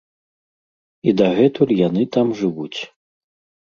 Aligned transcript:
І 1.11 1.15
дагэтуль 1.21 1.77
яны 1.87 2.09
там 2.19 2.27
жывуць. 2.43 2.79